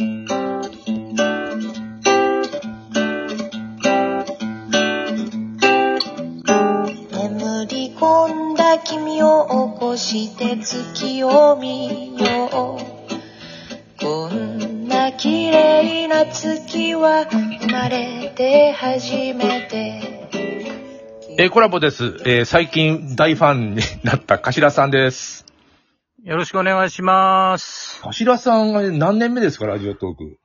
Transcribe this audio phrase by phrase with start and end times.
[0.00, 0.16] 眠
[7.68, 20.00] り込んだ君を起こして月を見ようこんな綺麗な月は生まれて初めて
[21.36, 22.16] えーコラボです。
[22.24, 25.49] えー最近大ファンになった頭さんです。
[26.24, 28.00] よろしくお願いします。
[28.04, 30.36] 頭さんが何年目ですか、ラジオトーク？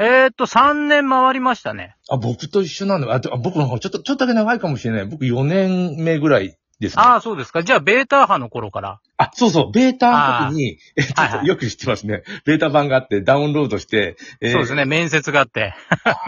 [0.00, 1.94] えー、っと、3年回りましたね。
[2.10, 3.12] あ、僕と一緒なんだ。
[3.14, 5.04] あ、僕の方がちょっと、ちょっとだけ長いかもしれない。
[5.06, 7.02] 僕4年目ぐらいですね。
[7.02, 7.62] ああ、そうですか。
[7.62, 9.00] じゃあ、ベータ派の頃から。
[9.18, 12.22] あ、そうそう、ベータの時に、えちょはいはいっとよく知ってますね。
[12.44, 15.74] ベータ版があって、ダウンロードして、えーそうですね、面接があって。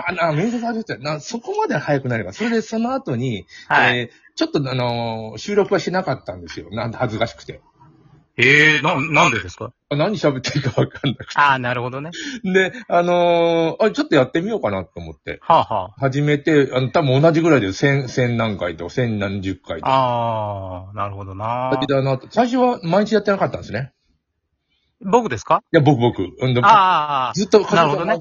[0.06, 2.32] あな、面接あるってな、そこまで早くなれば。
[2.32, 3.98] それでその後に、はい。
[3.98, 6.70] えーちょっとあのー収録はしなかったんですよ。
[6.70, 7.60] なんで恥ずかしくて。
[8.38, 9.72] ええー、な、なんでですか？
[9.90, 12.10] あ何喋っていいかわかんなくああ、なるほどね。
[12.42, 12.52] て。
[12.52, 15.38] で、あのーあ、ちょっとやってみようかなと思って。
[15.42, 19.86] はあ、は始めて、あの、多分同じぐらいで千、千何回と、千何十回と。
[19.86, 19.90] あ。
[19.90, 21.78] ああ、なるほどな。
[21.86, 23.92] だなと最初は毎日やってなかったんですね。
[25.00, 25.62] 僕ですか？
[25.72, 26.22] いや、僕、僕。
[26.22, 28.18] うんでああ、ずっと、なるほどね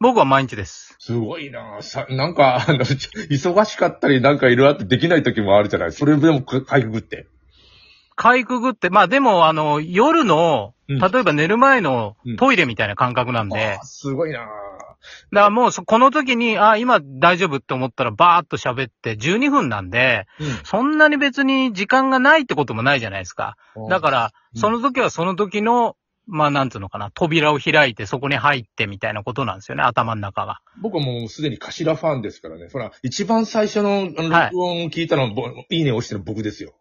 [0.00, 0.96] 僕は毎日です。
[0.98, 5.92] すごいなさ、なんか、あの、忙しかったり、なんかいろいろあってできない時もあるじゃない。
[5.92, 7.28] それでもかかいくぐって。
[8.16, 14.48] かいくぐって、まあでも、あの、夜の、うん例えば寝る前のうんトイレみたいな感覚なんで、あーすごいなだか
[15.32, 20.26] らもうそ、この時に、あ、今大丈夫って思ったらバーっと喋って12分なんで、
[20.64, 23.56] そんなに別に時間がないってこともないじゃないですか。
[23.74, 23.88] うん。
[23.88, 25.96] だから、うんその時はその時の、
[26.28, 30.60] まあなんつうのかな、扉を開いてそこに入ってみたいなことなんですよね、頭の中が。
[30.80, 32.68] 僕はもうすでに頭ファンですからね。
[32.72, 36.74] ほら、一番最初のあのはい録音を聞いたのは、ぼいいね押してるの僕ですよ。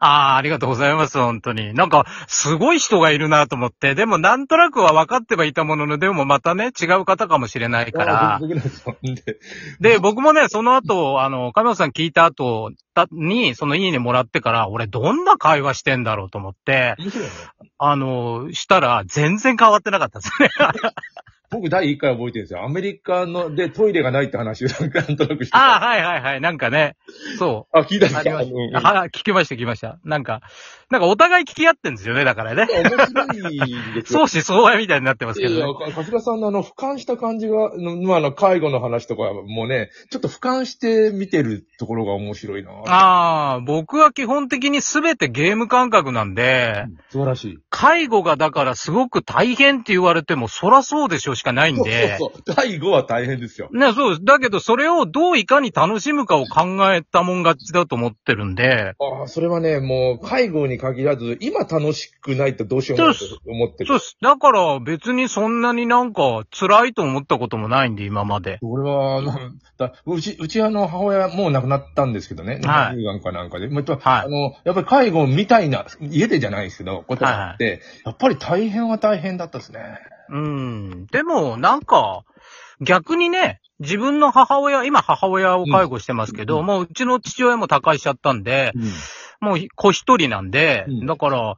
[0.00, 1.74] ああ、ありがとうございます、本当に。
[1.74, 8.40] なんか、すごい人がいるなと思って、でもなんとなくは分かってはいたものの、でもまたね、違う方かもしれないから
[9.80, 16.96] で僕もね、その後、あの、亀本さん聞いた後たに、そのいいねもらってから、俺どんな会話してんだろうと思って。
[17.78, 20.48] あの、したら、全然変わってなかったですね。
[21.50, 22.62] 僕第一回覚えてるんですよ。
[22.62, 25.58] アメリカのでトイレがないって話をなんかなんとなくしてた。
[25.58, 26.40] ああ、はいはいはい。
[26.40, 26.96] なんかね、
[27.38, 27.78] そう。
[27.78, 28.30] あ、聞いたんですか。
[28.30, 29.98] は、聞きました聞きました。
[30.04, 30.42] なんか、
[30.90, 32.66] なんかお互い聞き合ってんですよね、だからね。
[32.68, 34.26] 面白いですよ。
[34.26, 35.68] 相思相愛みたいになってますけどねいやい。
[35.68, 47.58] や、か桂さんのあの、俯瞰した感じが、のまあ、あの、介護の話とかもね、ちょっと俯瞰して見てるところが面白いなああ、僕は基本的に全てゲーム感覚なんで、素晴らしい。
[47.70, 52.16] 介護がだからすごく大変って言われても、そらそうでしょうしかないんそうで。
[52.18, 52.54] そうそう。
[52.54, 53.68] 第5は大変ですよ。
[53.72, 54.24] ね、そうです。
[54.24, 63.86] だけど、それをどういかに楽しむかを考えたもん勝ちだと思ってるんで、ああ、それはね、もう、介護に限らず、今楽しくないとどうしようもないと思ってる。
[63.88, 64.16] そうです。
[64.20, 68.58] だから別にそんなになんか辛いと思ったこともないんで、今まで。
[68.60, 72.60] 俺は、なんだ、うち、うちあの、母親もう亡くなったんですけどね。
[72.62, 73.68] はい乳がんかなんかで。
[73.68, 79.80] まあはいあの、やっぱり介護みたいな、家でじゃないですけど、ことがあって、やっぱり大変は大変だったですね。
[80.30, 81.06] うん。
[81.06, 82.24] でも、なんか、
[82.80, 86.66] 逆にね、自分の母親、今母親を介護してますけど、うん。
[86.66, 88.72] もううちの父親も他界しちゃったんで、
[89.40, 91.06] もう子一人なんで、うん。
[91.06, 91.56] だから、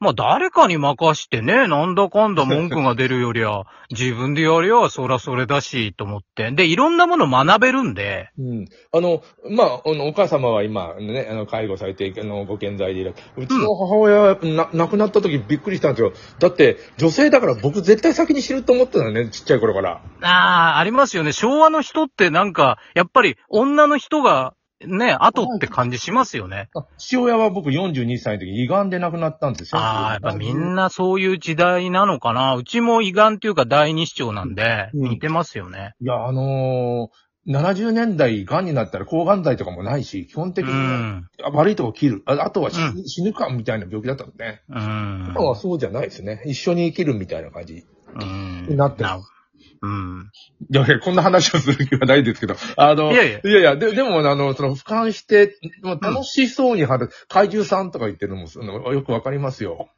[0.00, 6.50] まあ誰かに任してね、なんだかんだ文句が出るよりは、 自分でやりゃそらそれだし、と思って。
[6.52, 8.68] で、いろんなもの学べるんで、うん。
[8.92, 13.14] あの、まあ、あの、お母様は今、ね、あの、介護されて、あの、ご健在でいる。
[13.36, 16.12] うちの母親は、な、亡くなった時びっくりしたんですよ。
[16.38, 20.00] だって、女性だから僕絶対先に死ぬと思ってたのね、ちっちゃい頃から。
[20.22, 21.32] ああ、ありますよね。
[21.32, 24.54] 昭和の人ってなんか、やっぱり女の人が、
[24.86, 26.68] ね、後って感じしますよね。
[26.74, 29.80] あ父親は僕42歳の時、胃がんで亡くなったんですよ。
[29.80, 32.54] ああ、やっぱみんなそういう時代なのかな。
[32.54, 35.94] うちも胃がんっていうか第二指腸なんで、うん似てますよね。
[36.00, 41.26] いや、あのー、70年代、癌になったら抗がん剤とかもないし、基本的うに、ん。
[41.42, 42.22] あ悪いとこ切る。
[42.26, 44.62] ああとは死,、う死ぬかみたいな病気だったのね。
[44.68, 45.32] うん。
[45.34, 46.42] 今はそうじゃないですね。
[46.46, 47.84] 一緒に生きるみたいな感じ。
[48.14, 48.76] うん。
[48.76, 49.37] なってます
[49.80, 50.30] うん。
[50.70, 52.56] いやいや、こんな話をする気はないですけど。
[52.76, 59.88] あの、いやいやいやいや、ででも、あの、その、俯瞰して、まあ楽しそうに貼る、怪獣さんとか言ってるのも、そのよくわかりますよ。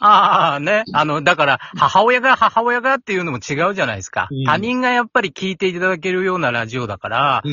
[0.00, 0.84] ああ、ね。
[0.92, 4.28] あの、だから、母親が母親がっていうのも違うじゃないですか。
[4.30, 7.52] うん他人がやっぱり聞いていただけるようなラジオだから、うん。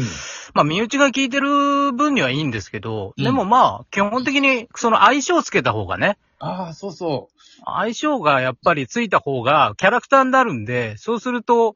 [0.54, 7.30] まあ、身内が聞いてる分にはいいんですけど、うんでもまあ、基本的にその相性をつけた方がね、ああ、そうそ
[7.66, 11.76] 相性がやっぱりついた方がキャラクターになるんで、そうすると、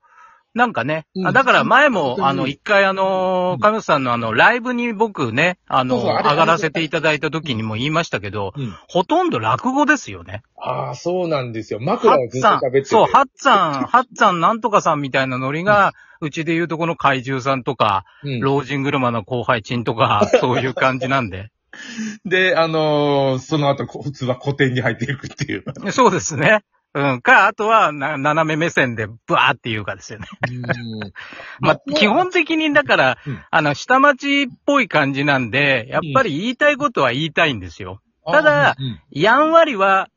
[0.56, 8.74] なんかね、うんあだから前も、あの、一回あの、神本さんのあの、ライブに僕ね、あの、そうそうあれ上がらせていただいた時にも言いましたけど、うん。
[8.88, 10.44] ほとんど落語ですよね。
[10.58, 11.80] ああ、そうなんですよ。
[11.80, 12.86] ハ枕をずっとッツァン、喋ってて。
[12.86, 21.52] そう、ハッツァン、ハッツァンなんとかさんみたいなノリが、うちで言うとこの怪獣さんとか、うん老人車の後輩チンとか、そういう感じなんで。
[22.26, 25.64] で、あのーその後、こ普通は古典に入っていくっていう。
[25.92, 26.64] そうですね。
[26.94, 27.22] うん。
[27.22, 30.28] か、あとは、な、斜め目線で、ブワーっていうかですよね。
[31.60, 38.00] まあ、基本的に、だから、うんあの、下町っぽい感じなんで、やっぱり言いたいことは言いたいんですよ。
[38.26, 40.10] ただうんやんわりは、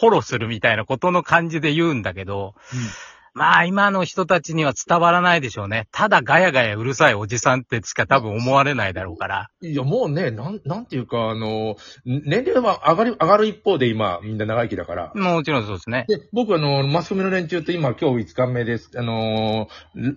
[0.00, 2.54] フォローするみたいなことの感じで言うんだけど、
[3.38, 5.86] まあ今の人たちには伝わらないでしょうね。
[5.92, 9.50] ただガヤガヤうるさいおじさんってしか多分思われないだろうから。
[9.60, 15.12] いや、もうね、なん、なんていうか、あの、年齢は上がる、上がる一方で今、みんな長生きだから。
[15.14, 16.04] もちろんそうですね。
[16.08, 18.90] で、僕あの、マスコミの連中と今、今日5日目です。
[18.96, 19.68] あの、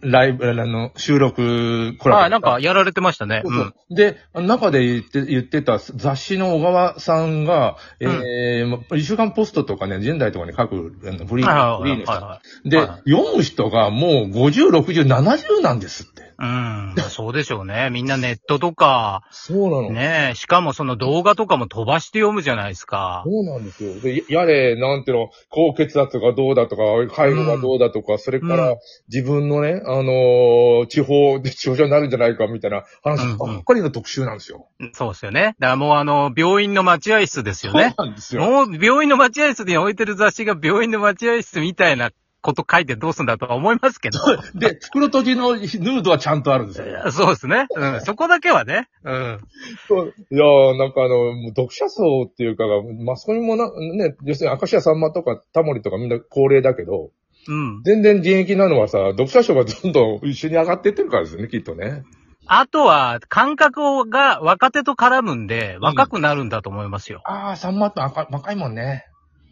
[0.01, 2.21] ライブ、あの、収録、コラボ。
[2.23, 3.41] あなんかやられてましたね。
[3.45, 12.69] そうそううんで、中で言って、言ってた雑誌の小川さんが、えー、一週間ポストとかね、現代とかに書く、あのフリー、はいはいはいフリーの人はい。
[12.69, 16.31] で、はい読む人がもう50、60、70なんですって。
[16.39, 16.95] うん。
[17.09, 17.89] そうでしょうね。
[17.91, 19.91] みんなネットとか、そうなの。
[19.91, 23.23] ねえ、しかもその動画とかも飛ばして読むじゃないですか。
[23.25, 23.99] そうなんですよ。
[23.99, 28.77] で、やれ、なんていうの、高血圧がどうだとか、介護がどうだとか、それからうん
[29.09, 34.67] 自分のね、あのー地方で症状になるんじゃないかみたいな話うんうんばっかりの特集なんですよ。
[34.93, 35.55] そうですよね。
[35.59, 37.93] だからもうあの、病院の待合室ですよね。
[37.97, 38.41] そうなんですよ。
[38.43, 42.11] もう病院の待合室に置いてる雑誌が病院の待合室みたいな
[42.41, 44.19] こと書いてどうすんだとは思いますけど。
[44.55, 47.11] で、 袋閉じのヌードはちゃんとあるんですよ。
[47.11, 47.67] そうですね。
[47.75, 48.01] うん。
[48.01, 48.89] そこだけはね。
[49.03, 49.39] うん。
[49.87, 57.11] そういやーなんかあの、もう読者層っていうかが、マスコミもな、ね、要するに明石家さんまとかタモリとかみんな高齢だけど、
[57.47, 57.81] うん。
[57.83, 62.03] 全然現役なのはさ、読者層がどんどん一緒に上がっていってるからですよね、きっとね。
[62.47, 67.21] あとは、感覚が若手と絡むんで、若くなるんだと思いますよ。
[67.25, 69.05] ああ、さんまって赤若いもんね。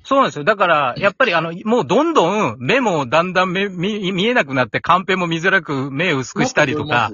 [0.09, 0.43] そうなんですよ。
[0.43, 7.11] だから、やっぱりあの、もうどんどん目もだんだん目見見えなくなって、カンペも見づらく目薄くしたりとか、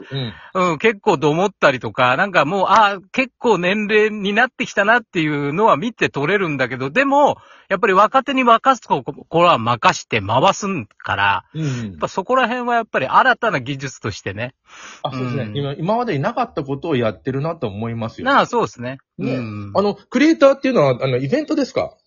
[0.53, 0.71] うん。
[0.71, 7.35] うん、結構どもったりとか、なんかもう、ああ、結構年齢になってきたなっていうのは見て取れるんだけど、でも、
[7.67, 10.65] やっぱり若手に任すここれは任して回す
[10.97, 14.55] から、うんやっぱそこら辺はやっぱり新たな技術としてね。
[15.03, 15.73] あ、そうですね、うん今。
[15.73, 18.25] 今までになかったことをやってるなと思いますよ。
[18.25, 18.99] なあ、そうですね。
[19.17, 19.71] ねうん。
[19.75, 21.97] あの、クリエイターっていうのは、あの、イベントですか？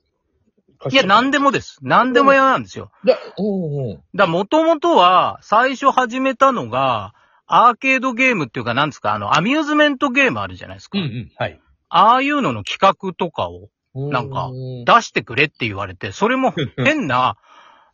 [0.90, 1.78] いや、なんでもです。
[1.82, 2.90] なんでも嫌なんですよ。
[3.04, 4.02] だ、うんうん。
[4.14, 7.14] だもともとは、最初始めたのが、
[7.46, 10.98] アーケードゲームっていうか、なんですか、あの、アミューズメントゲームあるじゃないですか。
[10.98, 11.30] うんうん。
[11.36, 11.60] はい。
[11.88, 17.36] ああいうのの企画とかをなんかう出してくれって言われて、それも 変な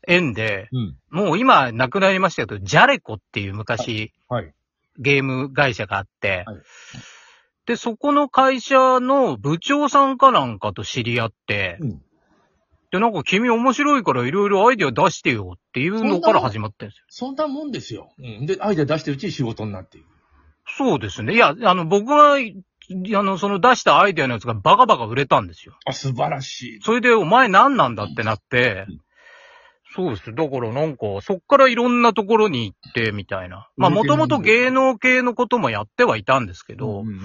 [0.06, 0.96] 縁で、うん。
[1.10, 4.52] もう今なくなりましたけど、ジャレコっていう昔、はい。
[4.98, 6.56] ゲーム会社があって、はい
[7.66, 12.02] で、そこの会社の部長さんかなんかと知り合って、うん
[12.94, 17.04] で、なんか君面白いからいろいろアイデア出してよっていうのから始まってるんですよ。
[17.08, 18.12] そんなもんですよ。
[18.20, 18.46] うん。
[18.46, 20.06] で、アイデア出してるうちに仕事になっていく。
[20.78, 21.34] そうですね。
[21.34, 25.76] いや、あの、僕が、あの、その出したアイデアのやつがバカバカ売れたんですよ。
[25.86, 26.80] あ、素晴らしい。
[26.82, 29.00] それで、お前何なんだってなってうん、
[29.96, 30.32] そうです。
[30.32, 33.68] だからなんか、そっからいろんなところに行って、みたいな。
[33.76, 37.18] まあ、もともと芸能系のこともやってはいたんですけど、うんうん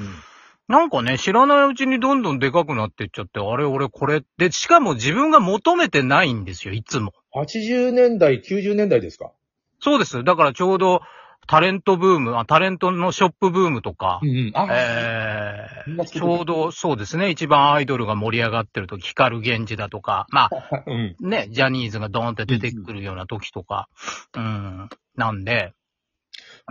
[0.70, 4.22] なんかね、知らないうちにどんどんでかくなっていっちゃって、あれ俺これ。
[4.38, 7.12] で、しかも自分が求めてないんですよ、いつも。
[7.36, 9.32] 80年代、90年代ですか？
[9.80, 10.24] そうです。
[10.24, 11.02] だからちょうど、
[11.48, 14.52] タレントブーム、あタレントのショップブームとか、んうん。
[14.54, 21.16] あ、えー、ちょうどそうですね、一番アイドルが盛り上がってる時、光源氏だとか、まあ、 うん。
[21.20, 23.90] ね、ジャニーズがドーンって出てくるような時とか、
[24.38, 25.74] うん、なんで、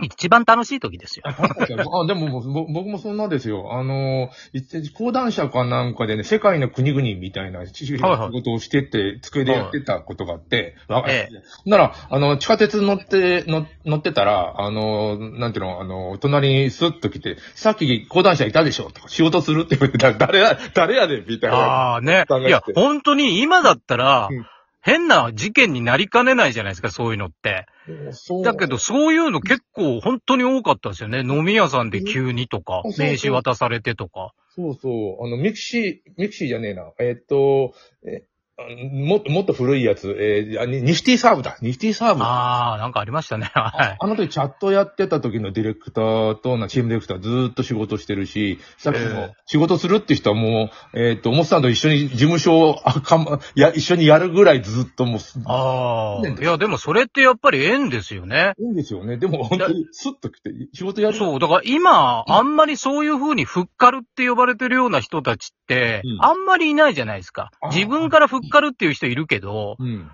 [0.01, 1.23] 一番楽しい時ですよ。
[1.27, 3.73] あ、でも僕もそんなですよ。
[3.73, 8.31] あの、一講談社かなんかでね、世界の国々みたいな仕はいはい。
[8.31, 11.29] 事をしてて、机でやってたことがあって、わえ
[11.65, 21.57] なら、あの、地下鉄乗って、乗乗ってたら、あの、なんていうの、あの、隣にスッと来て、さっき講談社いたでしょとか、仕事するって言われてたら、誰や、誰やでみたいな。
[21.57, 22.25] ああね。
[22.47, 24.45] いや、本当に今だったらうん、
[24.81, 27.65] 変な事件になりかねないじゃないですか、そういうのって。
[28.43, 31.19] だけど、そういうの結構本当に多かったですよね。
[31.19, 34.33] 飲み屋さんで急にとか名刺渡されてとか。
[34.55, 35.25] そうそう。
[35.25, 36.91] あの、ミクシー、ミクシーじゃねえな。
[36.99, 37.73] えっと、
[38.05, 38.23] え、
[38.91, 41.57] ももっと古いやつ、えーあニニフティサーブだ。
[41.61, 42.23] ニフティサーブ。
[42.23, 43.49] ああ、なんかありましたね。
[43.53, 43.97] はい。
[43.99, 56.21] あの時チャットやってた時のディレクターとな、チームディレクターずーっと仕事してるし、さっきええも仕事するって人はもう、えっ、と、モスさんと一緒に事務所をあかん や、一緒にやるぐらいずっともうす、ああ。
[56.21, 58.53] ねいや、でもそれってやっぱり縁ですよね。
[58.59, 59.17] いいんですよね。
[59.17, 61.17] でも本当にスッと来て、仕事やる。
[61.17, 61.39] そう。
[61.39, 65.59] だから今、あんまりそういう風にフッカルって呼ばれてるような人たちって
[66.03, 70.11] うん、あんまりいないじゃないですか自分からフッカルっていう人いるけど、うん。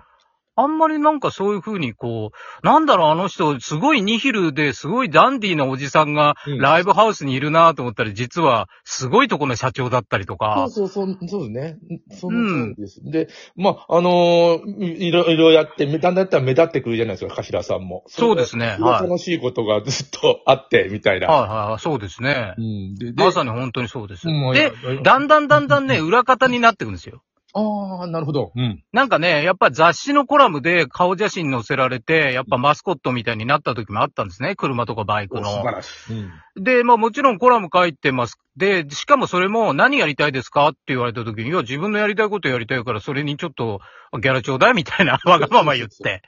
[0.58, 11.76] あんまりなんかそういう風にこう、なんだろう、あの人、すごいニヒルですごいダンディーなおじさんがうんライブハウスにいるなと思ったら、実はすごいとこの社長だったりとそかう、そうそう、そうですね。
[12.10, 13.02] その通りです。
[13.04, 18.04] で、まあ、あのーいいろいろやって、だんだんやったら目立ってくるじゃないですか、頭さんも。
[18.06, 21.28] そうですねはい楽しいことがずっとあって、みたいな。
[21.28, 22.60] はいはいはい、そうですねう。
[22.62, 22.94] ん。
[22.94, 24.26] で、でまさに本当にそうです。
[24.26, 27.20] うんで、、だんだんだんだんね、裏方になってくるんですよ。
[27.58, 28.52] ああ、なるほど。
[28.54, 28.84] うん。
[28.92, 34.56] なんかね、やっぱ雑誌のコラムで顔写真載せられて、やっぱマスコットみたいになった時もあったんですね。
[34.56, 35.50] 車とかバイクの。
[35.50, 36.12] 素晴らしい。
[36.12, 36.62] うん。
[36.62, 38.38] で、まあもちろんコラム書いてます。
[38.58, 40.68] で、しかもそれも何やりたいですか？
[40.68, 43.80] って言われた時に、いや、自分のやりたいことやりたいから、それにちょっと
[44.20, 46.22] ギャラちょうだいみたいなわがまま言って。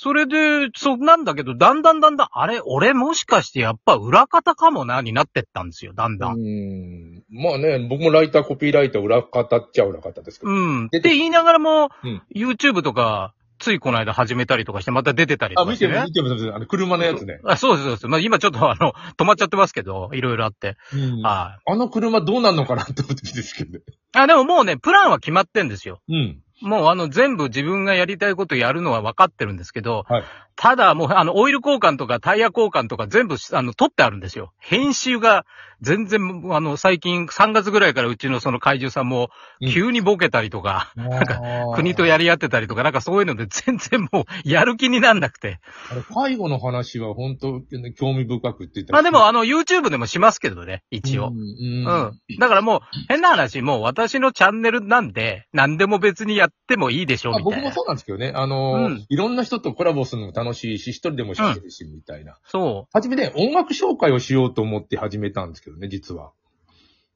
[0.00, 6.38] それで、そうなんだけど、だんだんだんだん、あれ、俺もしかしてやっぱ裏方かもな、になってったんですよ、だんだん。
[6.38, 7.24] うん。
[7.28, 10.52] まあね、僕もライター、コピーライター、裏方っちゃ裏方ですけど。
[10.52, 10.86] うん。
[10.86, 16.00] って出て言いながらも、うん YouTube とか、ついこの間始めたりとかして、また出てたりとあ、かしてね。
[16.06, 16.54] 見てる、見てる、見てる。
[16.54, 17.40] あの、車のやつね。
[17.42, 18.06] あそうです、そうです。
[18.06, 20.76] まあ今ちょっとあの、止まっちゃってますけど、いろいろあって。
[20.94, 21.22] うん。
[21.22, 21.72] はい。
[21.72, 23.80] あの車どうなんのかなって思ってるんですけどね。
[24.12, 26.00] あ、でももうね、プランは決まってんですよ。
[26.08, 26.40] うん。
[26.60, 30.24] もうあの、全部自分がやりたいことやるのは分かってるんですけど、はい。
[30.60, 34.52] ただもうあの、オイル交換とかタイヤ交換とか全部あの、取ってあるんですよ。
[34.58, 35.46] 編集が
[35.80, 39.28] 全然、あの、最近3月ぐらいからうちのその怪獣さんも
[39.60, 41.40] うん急にボケたりとか、なんか
[41.76, 45.60] 国とやり合ってたりとか、なんかそういうので全然もうやる気になんなくて。
[45.92, 47.60] あれ、介護の話は本当、
[47.96, 51.28] 興味深くって言ったまあでもあの YouTube でもしますけどね、一応。
[51.28, 51.34] うん。
[51.34, 52.38] ううんん。
[52.40, 57.62] だからもう、変な話、もう私のチャンネルなんで、何でも別にやってもいいでしょ、あみたいな。
[57.62, 58.32] 僕もそうなんですけどね。
[58.34, 62.36] あのーうんいろんな人とコラボするのも楽しいし、一人でも喋るし、みたいな。
[62.46, 62.90] そう。
[62.92, 66.30] はじめね、音楽紹介をしようと思って始めたんですけどね、実は。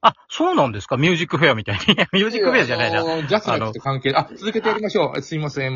[0.05, 0.97] あ、そうなんですか？
[0.97, 1.95] ミュージックフェアみたいに。
[2.13, 3.01] ミュージックフェアじゃないな。
[3.01, 5.23] あのージャスラックと関係、あ、続けてやりましょう。
[5.23, 5.71] すいません。